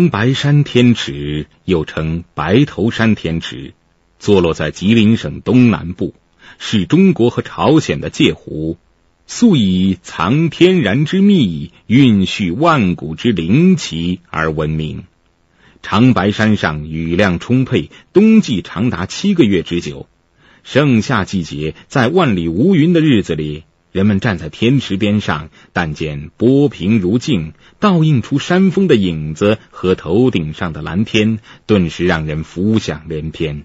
[0.00, 3.74] 长白山天池又称白头山天池，
[4.18, 6.14] 坐落在吉林省东南部，
[6.58, 8.78] 是中国和朝鲜的界湖，
[9.26, 15.04] 素以藏天然之秘、蕴蓄万古之灵奇而闻名。
[15.82, 20.08] 长白山上雨量充沛，冬季长达七个月之久，
[20.64, 23.64] 盛夏季节在万里无云的日子里。
[23.92, 33.64] 人们站在天池边上，但见波平如镜，倒映出山峰的影子和头顶上的蓝天，顿时让人浮想联翩。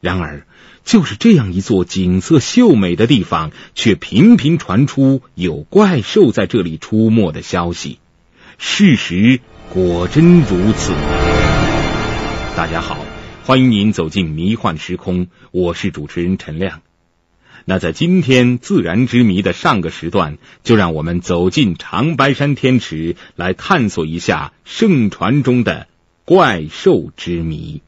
[0.00, 0.46] 然而，
[0.84, 7.98] 就是这样一座景色秀美的地方，却频频传出有怪兽在这里出没的消息。
[8.58, 10.92] 事实果真如此。
[12.54, 13.04] 大家好，
[13.44, 16.82] 欢迎您走进迷幻时空，我是主持人陈亮。
[17.64, 25.86] 那在今天自然之谜的上个时段，就让我们走进长白山天池，来探索一下盛传中的
[26.24, 27.82] 怪兽之谜。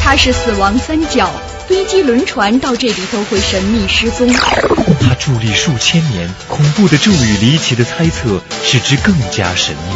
[0.00, 1.30] 它是死亡三角，
[1.66, 4.28] 飞机、轮船到这里都会神秘失踪。
[4.28, 9.94] 它伫立数千年，恐怖的咒语、离奇的猜测，使之更加神秘。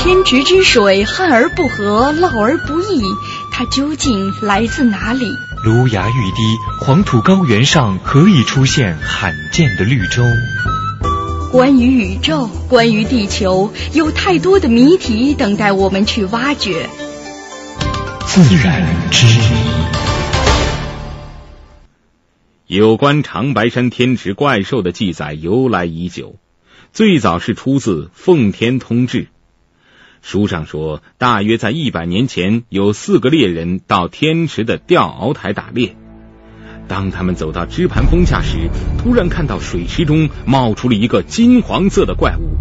[0.00, 3.02] 天池之水旱而不涸，涝而不溢，
[3.50, 5.26] 它究竟来自哪里？
[5.64, 10.22] 芦芽欲滴，黄土高原上何以出现罕见的绿洲？
[11.50, 16.88] 关于宇宙，关于地球，有太多的谜题等待我们去挖掘。
[18.24, 19.56] 自然之谜。
[22.68, 26.36] 有关长白山天池怪兽的记载由来已久，
[26.92, 29.22] 最早是出自《奉天通志》。
[30.22, 35.96] 书上说，大约在一百年前，有四个猎人到天池的钓鳌台打猎。
[36.86, 42.56] 当他们走到支盘峰下时，突然看到水池中冒出了一个金黄色的怪物。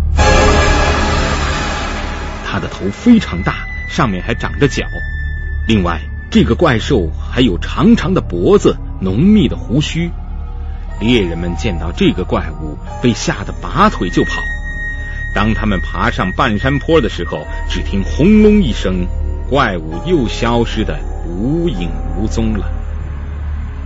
[2.46, 4.84] 它的头非常大，上面还长着角。
[5.68, 10.10] 另外，这个怪兽还有长长的脖子、浓密的胡须。
[11.00, 14.42] 猎人们见到这个怪物，被吓得拔腿就跑。
[15.38, 19.06] 当他们爬上半山坡的时候，只听轰隆一声，
[19.48, 22.66] 怪物又消失的无影无踪了。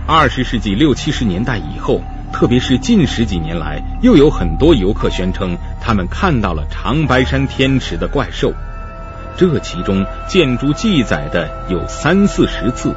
[0.06, 2.00] 二十世纪六七十年代以后，
[2.32, 8.54] 特别是近十几年来，又有很多游客宣称他们看到了长白山天池的怪兽，
[9.36, 12.94] 这其中建筑记载的有三四十次，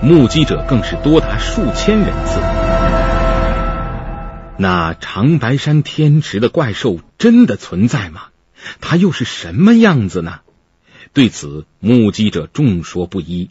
[0.00, 2.65] 目击者更是多达数千人次。
[4.58, 8.28] 那长白山天池的怪兽真的存在吗？
[8.80, 10.40] 它又是什么样子呢？
[11.12, 13.50] 对此，目击者众说不一。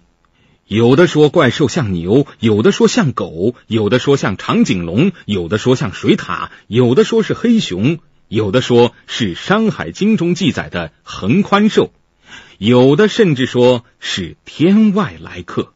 [0.66, 11.94] 有的说怪兽像牛，有的说像狗，有的说像长颈龙，有的说像水獭，有的说是黑熊，有的说是《山海经》中记载的横宽兽，
[12.58, 15.75] 有的甚至说是天外来客。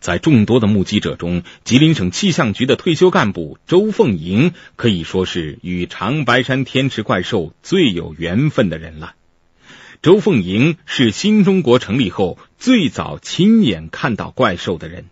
[0.00, 9.14] 在众多的目击者中，吉林省气象局的退休干部周凤莹可以说是与长白山天池怪兽最有缘分的人了。
[10.00, 15.06] 周凤莹是新中国成立后最早亲眼看到怪兽的人。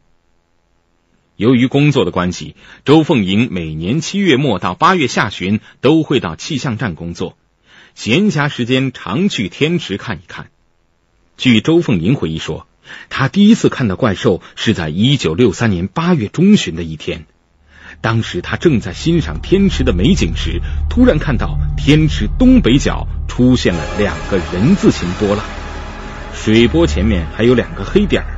[1.35, 2.55] 由于工作的关系，
[2.85, 7.37] 周凤莹每年七月末到八月下旬都会到气象站工作，
[7.97, 10.49] 闲暇时间常去天池看一看。
[11.37, 12.69] 据周凤莹回忆说。
[13.09, 17.27] 他第一次看到怪兽是在一九六三年八月中旬的一天，
[18.01, 20.61] 当时他正在欣赏天池的美景时，
[20.91, 25.45] 突然看到天池东北角出现了两个人字形波浪，
[26.35, 28.29] 水波前面还有两个黑点儿。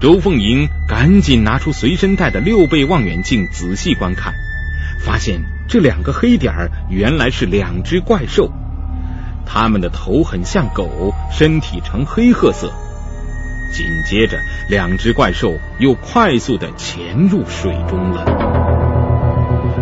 [0.00, 4.34] 周凤英赶紧拿出随身带的六倍望远镜仔细观看，
[5.04, 8.50] 发现这两个黑点儿原来是两只怪兽，
[9.46, 12.72] 它们的头很像狗，身体呈黑褐色。
[13.72, 14.38] 紧接着，
[14.68, 18.26] 两只怪兽又快速的潜入水中了。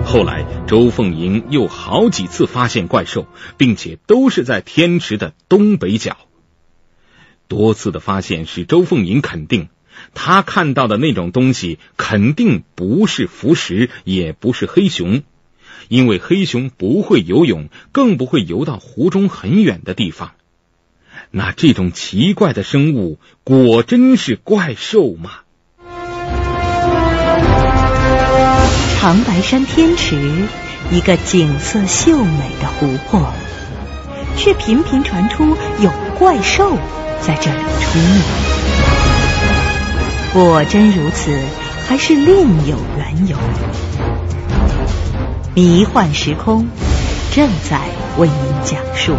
[0.05, 3.27] 后来，周凤莹又好几次发现怪兽，
[3.59, 6.17] 并且都是在天池的东北角。
[7.49, 9.69] 多次的发现使周凤莹肯定，
[10.15, 15.23] 他看到的那种东西肯定不是浮石，也不是黑熊，
[15.89, 20.33] 因为黑熊不会游泳，更不会游到湖中很远的地方。
[21.33, 25.31] 那这种奇怪的生物果真是怪兽吗？
[28.99, 30.17] 长白山天池，
[30.91, 33.33] 一个景色秀美的湖泊，
[34.37, 36.77] 却频频传出有怪兽
[37.23, 38.21] 在这里出没。
[40.33, 41.41] 果真如此，
[41.89, 43.37] 还是另有缘由？
[45.55, 46.69] 迷幻时空
[47.33, 47.81] 正在
[48.19, 49.17] 为您讲述。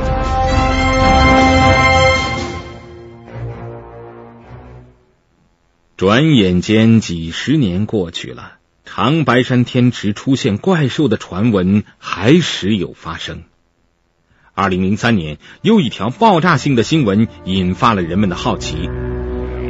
[6.01, 8.53] 转眼间几十年过去了，
[8.85, 13.43] 长白山天池出现怪兽的传闻还时有发生。
[14.55, 18.89] 二零零三年，又一条爆炸性的新闻引发了人们的好奇：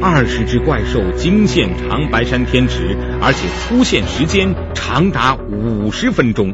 [0.01, 6.53] 二十只怪兽惊现长白山天池，而且出现时间长达五十分钟。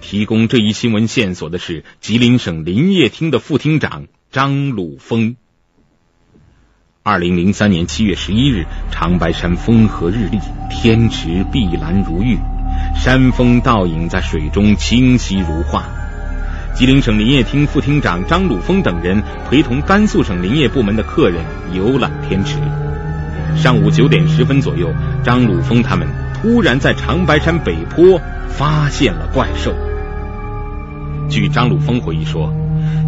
[0.00, 5.36] 提供这一新闻线索的是吉林省林业厅的副厅长张鲁峰。
[7.08, 10.38] 二零零三年七月十一日，长白山风和日丽，
[10.68, 12.36] 天池碧蓝如玉，
[12.94, 15.84] 山峰倒影在水中清晰如画。
[16.74, 22.58] 吉林省林业厅副厅长张鲁峰等人陪同甘肃省林业部门的客人游览天池。
[23.56, 24.92] 上午九点十分左右，
[25.24, 28.20] 张鲁峰他们突然在长白山北坡
[28.50, 29.74] 发现了怪兽。
[31.30, 32.52] 据张鲁峰回忆说。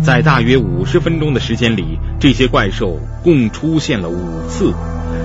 [0.03, 4.73] 在大约五十分钟的时间里，这些怪兽共出现了五次，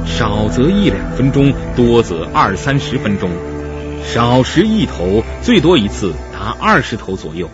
[0.06, 3.30] 少则一两分钟，多则二三十分钟。
[4.04, 7.50] 少时一头，最多一次达二十头左右。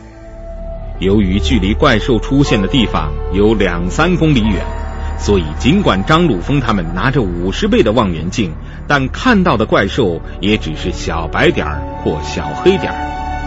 [1.00, 4.64] 由于距离怪兽出现的地方有两三公里远，
[5.18, 8.52] 所以尽管张鲁峰他们拿着五十倍的望远镜，
[8.88, 13.41] 但看到的怪兽也只是小白点儿或小黑点儿。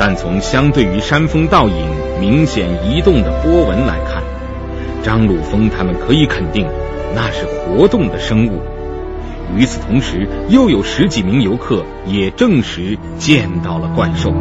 [0.00, 4.22] 但从相对于山峰倒影明显移动的波纹来看，
[5.02, 6.66] 张鲁峰他们可以肯定
[7.14, 8.62] 那是活动的生物。
[9.54, 14.32] 与此同时，又有十几名游客也证实见到了怪兽。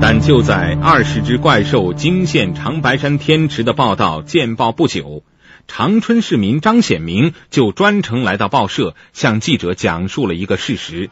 [0.00, 5.24] 但就在二十只怪兽惊现长白山天池的报道见报不久，
[5.66, 11.10] 长春市民张显明就专程来到报社，向记者讲述了一个事实。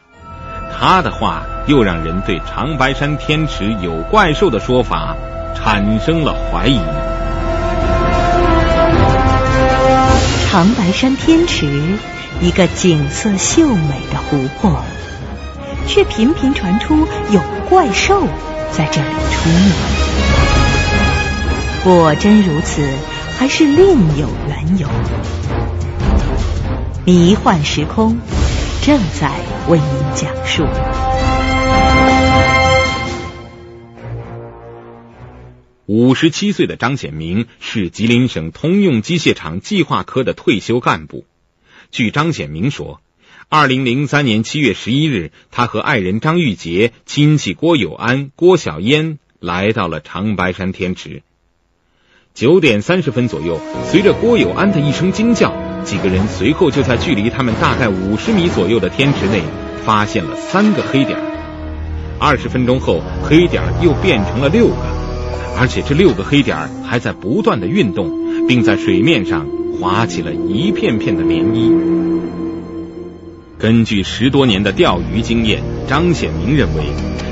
[0.73, 5.15] 他的话又让人对长白山天池有怪兽的说法
[5.55, 6.81] 产生了怀疑。
[10.51, 11.67] 长白山天池，
[12.41, 14.83] 一个景色秀美的湖泊，
[15.87, 17.41] 却频频传出有
[17.71, 18.27] 怪兽
[18.73, 19.73] 在这里出没。
[21.85, 22.87] 果真如此，
[23.39, 24.87] 还是另有缘由？
[27.05, 28.17] 迷幻时空。
[28.85, 29.31] 正在
[29.69, 30.65] 为您讲述。
[35.87, 41.25] 五十七岁的张显明是吉林省通用机械厂计划科的退休干部。
[41.93, 43.01] 据张显明说，
[43.49, 51.23] 二零零三年七月十一日，他和爱人张玉杰、亲戚郭有安、郭小燕来到了长白山天池。
[52.35, 55.62] 九点三十分左右，随着郭有安的一声惊叫。
[55.85, 59.43] 几个人随后就在距离他们大概五十米左右的天池内
[59.85, 61.19] 发现了三个黑点。
[62.19, 64.77] 二十分钟后，黑点又变成了六个，
[65.59, 69.47] 而且这六个黑点还在不断的运动，并在水面上
[69.81, 71.73] 划起了一片片的涟漪。
[73.59, 76.85] 根据十多年的钓鱼经验，张显明认为，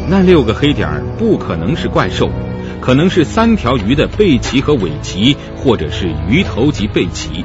[0.08, 2.28] 那六个黑点不可能是怪兽，
[2.80, 7.44] 可能是三条鱼的背鳍和尾鳍，或者是鱼头及背鳍。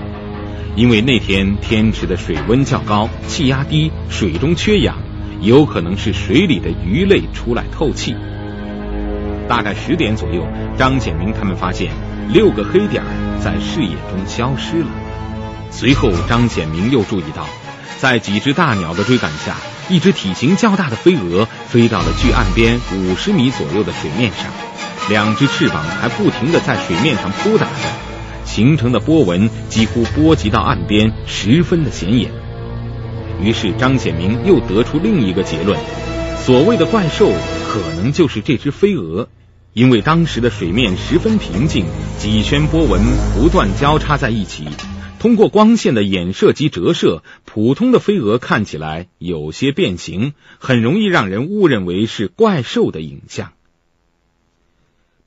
[0.76, 4.98] 因为那天天池的水温较高，气压低，水中缺氧，
[5.40, 8.14] 有可能是水里的鱼类出来透气。
[9.48, 10.46] 大概十点左右，
[10.78, 11.94] 张显明他们发现
[12.30, 13.04] 六个黑点
[13.42, 14.88] 在视野中消失了。
[15.72, 17.48] 随后，张显明又注意到，
[18.00, 19.56] 在几只大鸟的追赶下，
[19.88, 24.48] 一只体型较大的飞蛾飞到了距岸边五十米左右的水面上，
[25.10, 28.05] 两只翅膀还不停的在水面上扑打着。
[28.56, 32.32] 形成的波纹几乎波及到岸边，十分的显眼。
[33.44, 35.78] 于是张显明又得出另一个结论：
[36.38, 37.34] 所谓的怪兽
[37.68, 39.28] 可能就是这只飞蛾，
[39.74, 41.84] 因为当时的水面十分平静，
[42.18, 43.02] 几圈波纹
[43.38, 44.64] 不断交叉在一起，
[45.20, 53.52] 通过光线的衍射及折射，普通的飞蛾看起来有些变形，很容易让人误认为是怪兽的影像。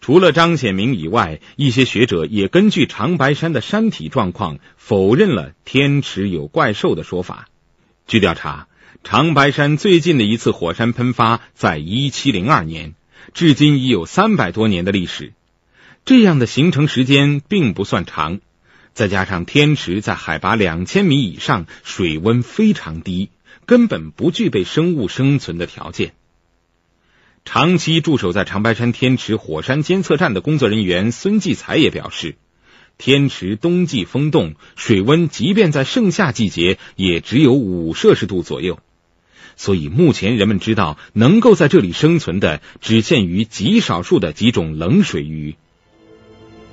[0.00, 7.48] 除了张显明以外，一些学者也根据长白山的山体状况，否认了天池有怪兽的说法。
[8.06, 8.68] 据调查，
[9.04, 12.94] 长白山最近的一次火山喷发在一七零二年，
[13.34, 15.32] 至今已有三百多年的历史。
[16.04, 18.40] 这样的形成时间并不算长，
[18.94, 23.28] 再加上天池在海拔两千米以上，水温非常低，
[23.66, 26.14] 根本不具备生物生存的条件。
[27.50, 32.34] 长期驻守在长白山天池火山监测站的工作人员孙继才也表示，
[32.98, 38.80] 天池冬季风冻，水温即便在盛夏季节也只有五摄氏度左右，
[39.56, 45.56] 所以目前人们知道能够在这里生存的只限于极少数的几种冷水鱼。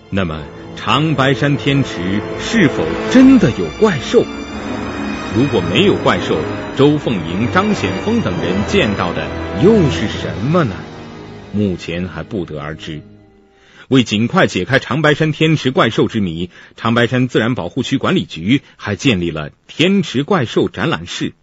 [0.09, 0.43] 那么
[0.75, 4.25] 长白山天池是否真的有怪兽？
[5.35, 6.39] 如果没有怪兽，
[6.77, 9.27] 周凤莹、张显峰等人见到的
[9.61, 10.73] 又是什么呢？
[11.51, 13.01] 目前还不得而知。
[13.89, 21.33] 为尽快解开长白山天池怪兽之谜，长白山自然保护区管理局还建立了天池怪兽展览室，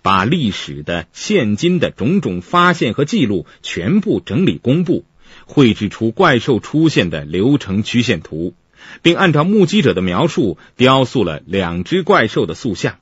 [0.00, 5.04] 把历史的、现今的种种发现和记录全部整理公布，
[5.44, 8.54] 绘制出怪兽出现的流程曲线图，
[9.02, 12.94] 并按照目击者的描述雕塑了两只怪兽的塑像，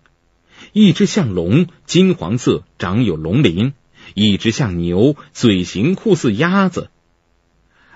[0.72, 3.72] 一只像龙，金黄色，长有龙鳞；
[4.14, 6.88] 一只像牛，嘴型酷似鸭子。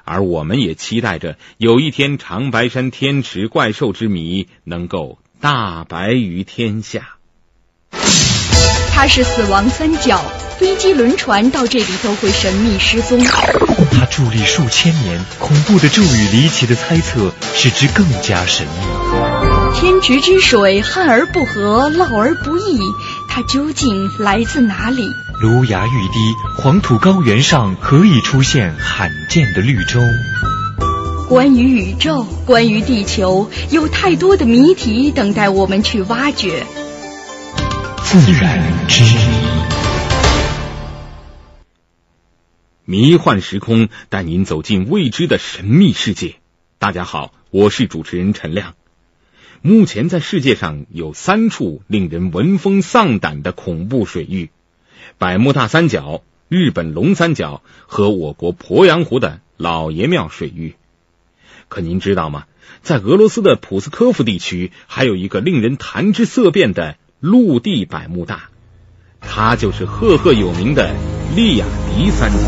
[0.05, 7.17] 而我们也期待着有一天长白山天池怪兽之谜能够大白于天下。
[8.93, 10.23] 它是死亡三角，
[10.59, 13.19] 飞机、轮船到这里都会神秘失踪。
[13.25, 19.46] 它伫立数千年，恐怖的咒语、离奇的猜测使之更加神秘。
[19.79, 22.81] 天池之水旱而不涸，涝而不溢，
[23.29, 25.07] 它究竟来自哪里？
[25.43, 30.01] 芦芽欲滴，黄土高原上何以出现罕见的绿洲？
[31.29, 36.65] 关于宇宙，关于地球，有太多的谜题等待我们去挖掘。
[38.03, 39.05] 自然之
[42.87, 46.37] 谜，迷幻时空带您走进未知的神秘世界。
[46.79, 48.73] 大家好，我是主持人陈亮。
[49.67, 54.51] 目前在世界上有三处令人闻风丧胆的恐怖水域。
[55.19, 60.77] 百慕大三角、日本龙三角和我国鄱阳湖的老爷庙水域，
[61.67, 62.45] 可您知道吗？
[62.83, 68.51] 在俄罗斯的普斯科夫地区，还有一个令人谈之色变的陆地百慕大，
[69.21, 70.95] 它就是赫赫有名的
[71.35, 72.39] 利雅迪三角。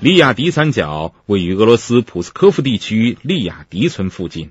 [0.00, 4.50] 利雅迪三角位于俄罗斯普斯科夫地区利雅迪村附近，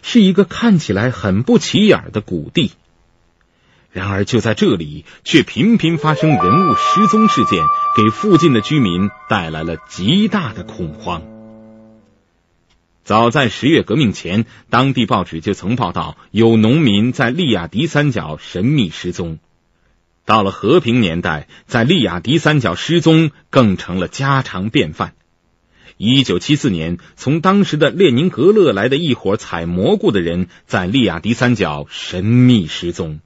[0.00, 2.72] 是一个看起来很不起眼的谷地。
[3.90, 7.62] 然而，就在这里，却频频发生人物失踪事件，
[7.94, 11.22] 给附近的居民带来了极大的恐慌。
[13.04, 19.38] 早在十月革命前，当地报纸就曾报道有农民在利雅迪三角神秘失踪。
[20.24, 25.14] 到了和平年代，在利雅迪三角失踪更成了家常便饭。
[25.96, 33.20] 一九七四年，从当时的列宁格勒来的一伙采蘑菇的人，在利雅迪三角神秘失踪。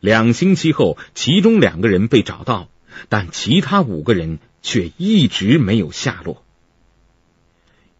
[0.00, 2.68] 两星期后，其中两个人被找到，
[3.08, 6.42] 但其他五个人却一直没有下落。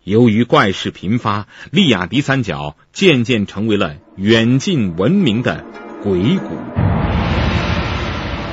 [0.04, 5.64] 由于怪事频发，利雅迪三角渐渐成为了远近闻名的
[6.02, 6.56] 鬼谷。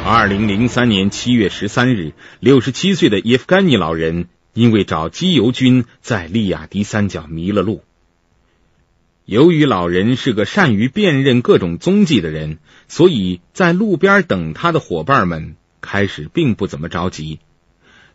[0.06, 4.27] 二零零三年七月十三日，六十七岁的叶夫甘尼老人
[4.60, 7.82] 因为找机油军，在利雅迪三角迷了路。
[9.24, 12.58] 由于老人是个善于辨认各种踪迹的人，
[12.89, 17.39] 所以在路边等他的伙伴们开始并不怎么着急。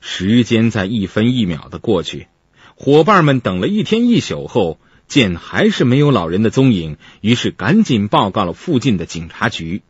[0.03, 2.27] 时间在一分一秒的过去，
[2.75, 9.81] 伙伴们等了一天一宿后，见还是没有老人的踪影，于是赶紧报告了附近的警察局。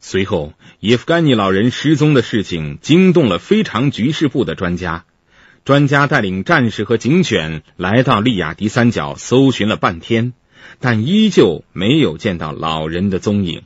[0.00, 5.04] 随后，叶夫甘尼老人失踪的事情惊动了非常局势部的专家。
[5.64, 10.32] 专家带领战士和警犬来到利雅迪三角搜寻了半天，
[10.80, 13.62] 但依旧没有见到老人的踪影。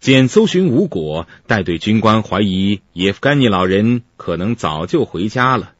[0.00, 5.74] 见搜寻无果，带队军官怀疑叶夫甘尼老人可能早就回家了，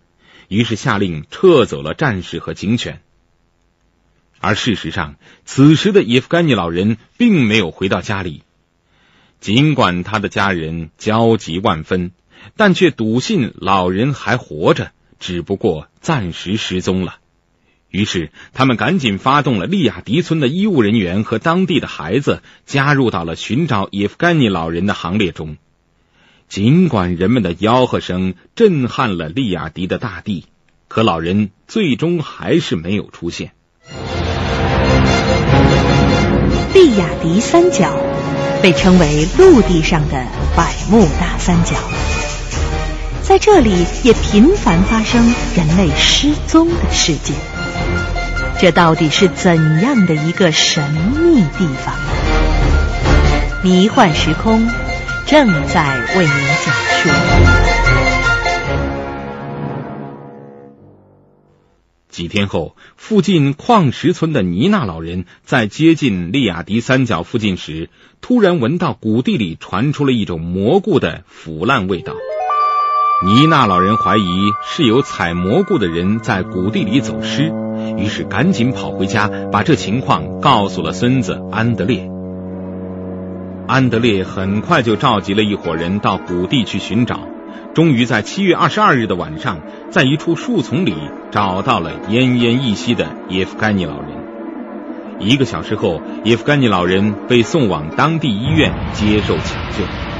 [0.47, 3.01] 于是下令撤走了战士和警犬。
[4.39, 8.43] 而事实上，此时的叶夫甘尼老人并没有回到家里，
[9.41, 12.13] 尽管他的家人焦急万分。
[12.57, 17.17] 但却笃信老人还活着，只不过暂时失踪了。
[17.89, 25.57] 于是，他们赶紧发动了利雅迪村的医务人员和当地的孩子，加入到了寻找叶夫甘尼老人的行列中。
[26.49, 30.47] 尽管人们的吆喝声震撼了利雅迪的大地，
[30.89, 33.53] 可老人最终还是没有出现。
[36.75, 37.99] 利雅迪三角
[38.63, 40.27] 被称为陆地上的
[40.57, 41.77] 百慕大三角。
[43.29, 47.35] 在这里也频繁发生人类失踪的事件，
[48.61, 51.93] 这到底是怎样的一个神秘地方？
[53.65, 54.71] 迷幻时空
[55.27, 57.11] 正在为您讲述。
[62.09, 67.91] 几天后，附近矿石村的尼娜老人在接近利雅迪三角附近时，
[68.21, 72.15] 突然闻到谷地里传出了一种蘑菇的腐烂味道。
[73.25, 77.51] 尼娜老人怀疑是有采蘑菇的人在谷地里走失，
[77.97, 82.11] 于是赶紧跑回家，把这情况告诉了孙子安德烈。
[83.67, 87.21] 安德烈很快就召集了一伙人到谷地去寻找，
[87.75, 90.95] 终于在七月二十二日的晚上，在一处树丛里
[91.31, 94.11] 找到了奄奄一息的叶夫甘尼老人。
[95.21, 100.16] 一个小时后，叶夫甘尼老人被送往当地医院接受抢救。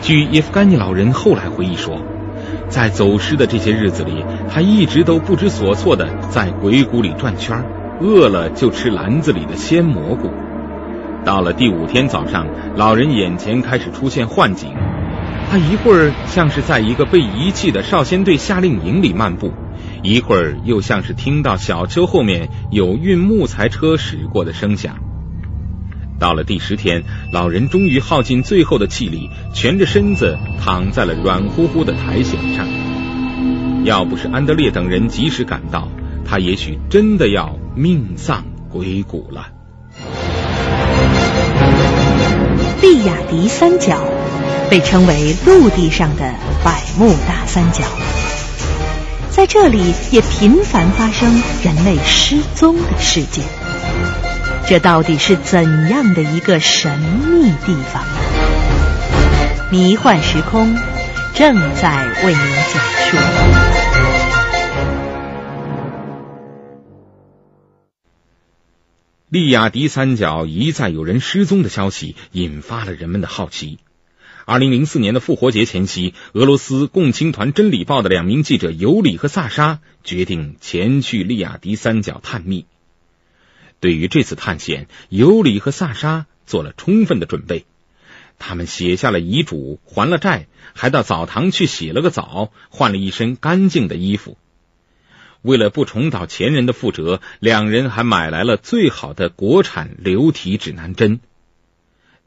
[0.00, 2.00] 据叶夫甘尼老人后来回忆说，
[2.68, 7.62] 在走失的这些日子里，他一直都不知所措的在鬼谷里转圈，
[8.00, 10.30] 饿了就吃篮子里的鲜蘑菇。
[11.24, 14.72] 到了第五天早上，老人眼前开始出现幻景，
[15.50, 19.52] 他一会儿像是在一个被遗弃的少先队夏令营里漫步，
[20.02, 25.07] 一会儿又像是听到小车后面有运木材车驶过的声响。
[26.18, 32.66] 到了第十天，老人终于耗尽最后的气力，蜷着身子躺在了软乎乎的苔藓上。
[33.84, 35.88] 要不是安德烈等人及时赶到，
[36.24, 39.46] 他也许真的要命丧鬼谷了。
[42.82, 44.02] 利亚迪三角
[44.68, 46.34] 被称为陆地上的
[46.64, 47.84] 百慕大三角，
[49.30, 49.78] 在这里
[50.10, 53.44] 也频繁发生人类失踪的事件。
[54.68, 58.04] 这到底是怎样的一个神秘地方？
[59.72, 60.76] 迷幻时空
[61.34, 62.42] 正在为您
[62.74, 63.16] 讲述。
[69.30, 73.78] 利雅迪三角一再有人失踪的消息，引发了人们的好奇。
[74.44, 82.66] 二零零四年的复活节前夕，俄罗斯共青团《真理报》的两名记者尤里和萨沙决定前去利雅迪三角探秘。
[83.80, 87.64] 对于这次探险，尤里和萨沙做了充分的准备。
[88.40, 94.36] 他们写下了遗嘱，还了债，还到澡堂去洗了个澡，换了一身干净的衣服。
[95.42, 101.20] 为了不重蹈前人的覆辙，两人还买来了最好的国产流体指南针，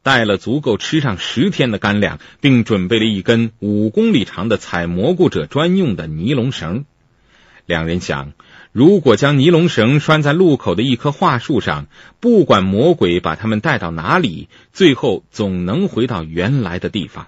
[0.02, 6.86] 带了足够吃上十天的干粮，并准备了一根五公里长的采蘑菇者专用的尼龙绳。
[7.66, 8.32] 两人想。
[8.72, 11.88] 如果将尼龙绳拴在路口的一棵桦树上，
[12.20, 17.26] 不管魔鬼把他们带到哪里，最后总能回到原来的地方。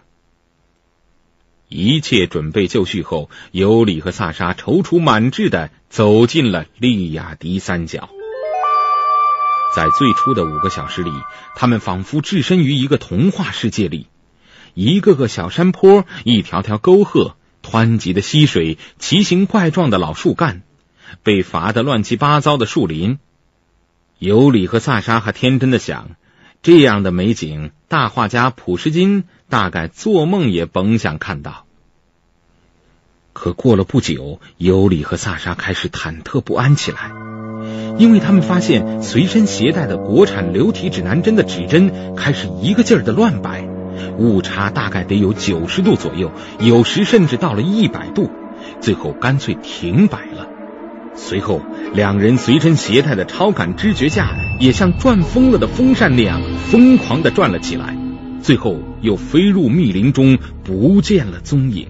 [1.69, 8.09] 一切准备就绪后，尤里和萨沙踌躇满志的走进了利雅迪三角。
[9.77, 11.11] 在最初的五个小时里，
[11.57, 14.07] 他们仿佛置身于一个童话世界里，
[14.73, 20.63] 一个个小山坡，一条条沟壑，湍急的溪水，奇形怪状的老树干。
[21.23, 23.19] 被伐得乱七八糟的树林，
[24.19, 26.11] 尤里和萨沙还天真的想，
[26.63, 31.65] 这样的美景，大画家普什金大概做梦也甭想看到。
[33.33, 37.11] 可过了不久，尤里和萨沙开始忐忑不安起来，
[37.99, 43.67] 因为他们发现随身携带的国产流体指南针的指针开始一个劲儿的乱摆，
[44.19, 48.31] 误差大概得有九十度左右，有时甚至到了一百度，
[48.81, 50.49] 最后干脆停摆了。
[51.17, 51.61] 随后，
[51.95, 57.97] 两人随身携带的超感知觉架也像转疯了的风扇那样疯狂的转了起来，
[58.43, 61.89] 最后又飞入密林中，不见了踪影。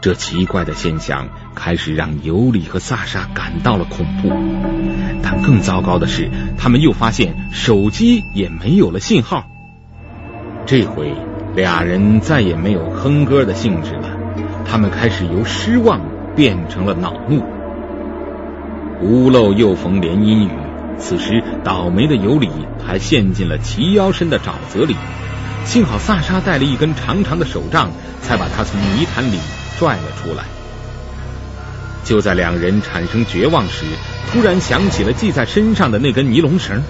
[0.00, 4.30] 这奇怪的现象开始让尤里和萨沙感到了恐怖，
[5.22, 9.44] 但更糟糕的是，他们又发现手机也没有了信号。
[10.64, 11.12] 这回，
[11.56, 14.16] 俩人再也没有哼歌的兴致了，
[14.64, 16.00] 他们开始由失望。
[16.38, 17.42] 变成了恼怒。
[19.02, 20.52] 屋漏又逢连阴雨，
[20.96, 22.48] 此时倒霉的尤里
[22.86, 24.94] 还陷进了齐腰深的沼泽里。
[25.64, 27.90] 幸好萨沙带了一根长长的手杖，
[28.22, 29.40] 才把他从泥潭里
[29.80, 30.44] 拽了出来。
[32.04, 33.84] 就在两人产生绝望时，
[34.30, 36.80] 突然想起了系在身上的那根尼龙绳。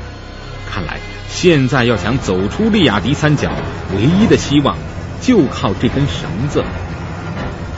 [0.71, 3.51] 看来现在要想走出利亚迪三角，
[3.97, 4.77] 唯一的希望
[5.23, 6.63] 就靠这根绳子。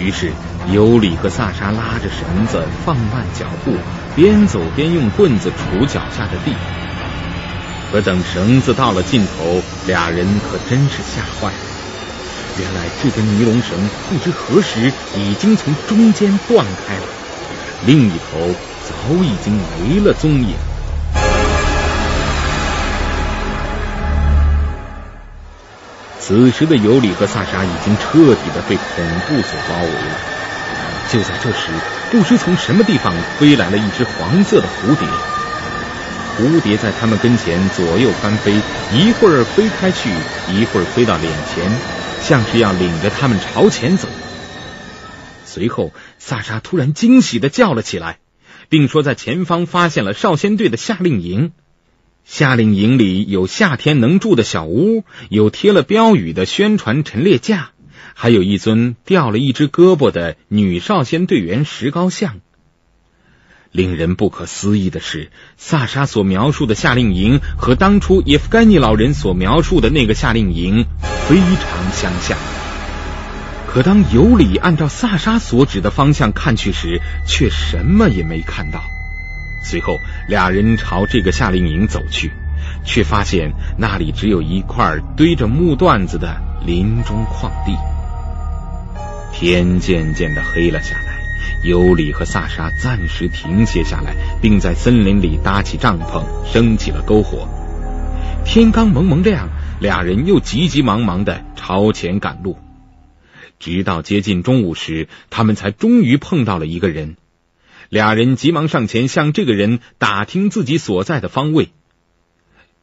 [0.00, 0.32] 于是。
[0.74, 3.72] 尤里和萨沙拉着绳子放慢脚步，
[4.14, 6.52] 边走边用棍子杵脚下的地。
[7.90, 11.58] 可等绳子到了尽头，俩人可真是吓坏了。
[12.60, 13.78] 原来这根尼龙绳
[14.10, 17.06] 不知何时已经从中间断开了，
[17.86, 20.54] 另一头早已经没了踪影。
[26.30, 30.16] 此时的尤里和萨沙已经彻底的被恐怖所包围了。
[31.10, 31.72] 就在这时，
[32.12, 35.08] 不知从什么地方飞来了一只黄色的蝴蝶。
[36.38, 38.52] 蝴蝶在他们跟前左右翻飞，
[38.94, 40.08] 一会儿飞开去，
[40.54, 41.68] 一会儿飞到脸前，
[42.22, 44.06] 像是要领着他们朝前走。
[45.44, 45.90] 随后，
[46.20, 48.18] 萨沙突然惊喜的叫了起来，
[48.68, 51.50] 并说在前方发现了少先队的夏令营。
[52.24, 57.70] 夏令营里有夏天能住的小屋，有贴了标语的宣传陈列架，
[58.14, 62.40] 还有一尊掉了一只胳膊的女少先队员石膏像。
[63.72, 70.86] 令人不可思议的是，萨沙所描述的夏令营和当初叶夫甘尼老人所描述的那个夏令营
[71.28, 72.36] 非常相像。
[73.68, 78.82] 可当尤里按照萨沙所指的方向看去时，却什么也没看到。
[79.62, 82.30] 随后，俩人朝这个夏令营走去，
[82.84, 87.76] 却发现那里只有一块堆着木段子的林中旷地。
[89.32, 91.20] 天渐渐的黑了下来，
[91.64, 97.48] 尤里和萨沙暂时停歇下来，并在森林里搭起帐篷，生起了篝火。
[98.44, 99.48] 天刚蒙蒙亮，
[99.80, 102.58] 俩人又急急忙忙的朝前赶路，
[103.58, 107.16] 直到接近中午时，他们才终于碰到了一个人。
[107.90, 111.70] 俩人急忙上前向这个人打听自己所在的方位。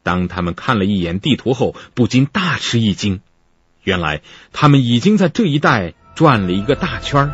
[0.02, 3.20] 当他们看了一眼地图后，不禁大吃一惊。
[3.82, 4.20] 原来
[4.52, 7.30] 他们已经在这一带转了一个大圈，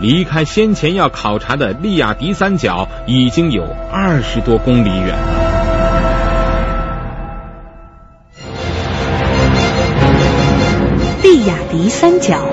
[0.00, 5.50] 离开先前要考察的利亚迪三角已经有二十多公里远了。
[11.22, 12.48] 利亚迪三角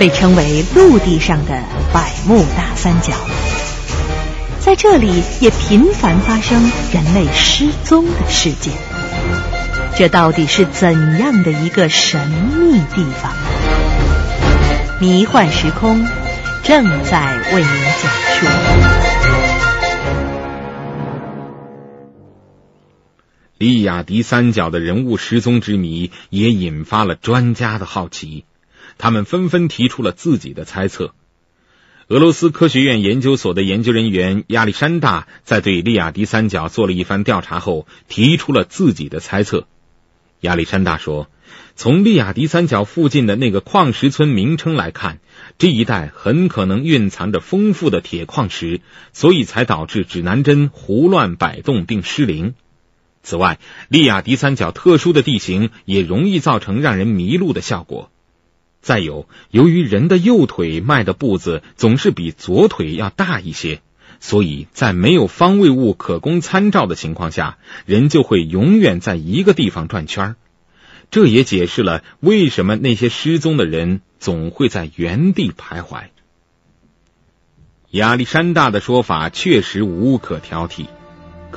[0.00, 3.12] 被称为陆地上的百慕大三角。
[4.68, 8.74] 在这里也频繁发生人类失踪的事件，
[9.96, 13.32] 这到底是怎样的一个神秘地方？
[15.00, 16.06] 迷幻时空
[16.64, 17.70] 正在为您
[18.02, 18.46] 讲述。
[23.56, 28.44] 利亚迪三角的人物失踪之谜也引发了专家的好奇，
[28.98, 31.14] 他们纷纷提出了自己的猜测。
[32.08, 39.66] 俄罗斯科学院研究所的研究人员亚历山大在对利亚迪三角做了一番调查后，提出了自己的猜测。
[40.40, 41.28] 亚历山大说
[41.76, 45.18] ：“从利亚迪三角附近的那个矿石村名称来看，
[45.58, 48.80] 这一带很可能蕴藏着丰富的铁矿石，
[49.12, 52.54] 所以才导致指南针胡乱摆动并失灵。
[53.22, 53.58] 此外，
[53.90, 58.10] 利亚迪三角特殊的地形也容易造成让人迷路的效果。”
[58.80, 63.80] 再有，由于人的右腿迈的步子总是比左腿要大一些，
[64.20, 70.36] 所以在没有方位物可供参照的情况下，人就会永远在一个地方转圈
[71.10, 76.08] 这也解释了为什么那些失踪的人总会在原地徘徊。
[77.90, 80.86] 亚历山大的说法确实无可挑剔。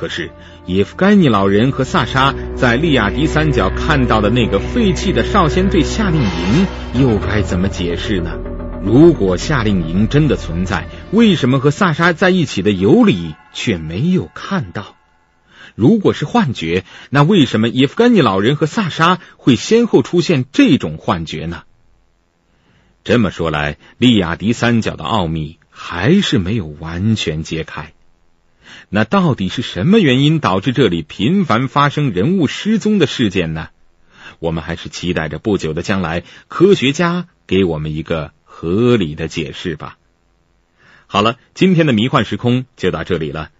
[0.02, 0.32] 可是，
[0.66, 8.40] 叶夫甘尼老人和萨沙在利亚迪三角看到的那个废弃的少先队夏令营，又该怎么解释呢？
[8.84, 14.96] 如果夏令营真的存在，为什么和萨沙在一起的尤里却没有看到？
[15.76, 21.62] 如果是幻觉，那为什么叶夫甘尼老人和萨沙会先后出现这种幻觉呢？
[23.04, 27.94] 这么说来，利亚迪三角的奥秘还是没有完全揭开。
[28.90, 33.70] 那到底是什么原因导致这里频繁发生人物失踪的事件呢？
[34.40, 39.98] 我们还是期待着不久的将来，科学家给我们一个合理的解释吧。
[41.08, 43.52] 好了，今天的迷幻时空就到这里了。